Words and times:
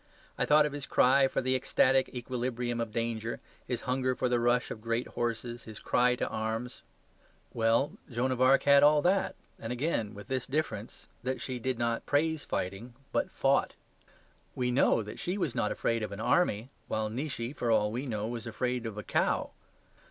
I 0.35 0.45
thought 0.47 0.65
of 0.65 0.73
his 0.73 0.87
cry 0.87 1.27
for 1.27 1.43
the 1.43 1.55
ecstatic 1.55 2.09
equilibrium 2.09 2.81
of 2.81 2.91
danger, 2.91 3.39
his 3.67 3.81
hunger 3.81 4.15
for 4.15 4.27
the 4.27 4.39
rush 4.39 4.71
of 4.71 4.81
great 4.81 5.09
horses, 5.09 5.65
his 5.65 5.77
cry 5.79 6.15
to 6.15 6.27
arms. 6.27 6.81
Well, 7.53 7.91
Joan 8.09 8.31
of 8.31 8.41
Arc 8.41 8.63
had 8.63 8.81
all 8.81 9.03
that, 9.03 9.35
and 9.59 9.71
again 9.71 10.15
with 10.15 10.27
this 10.27 10.47
difference, 10.47 11.05
that 11.21 11.39
she 11.39 11.59
did 11.59 11.77
not 11.77 12.07
praise 12.07 12.43
fighting, 12.43 12.95
but 13.11 13.29
fought. 13.29 13.75
We 14.55 14.71
KNOW 14.71 15.03
that 15.03 15.19
she 15.19 15.37
was 15.37 15.53
not 15.53 15.71
afraid 15.71 16.01
of 16.01 16.11
an 16.11 16.19
army, 16.19 16.71
while 16.87 17.07
Nietzsche, 17.07 17.53
for 17.53 17.69
all 17.69 17.91
we 17.91 18.07
know, 18.07 18.27
was 18.27 18.47
afraid 18.47 18.87
of 18.87 18.97
a 18.97 19.03
cow. 19.03 19.51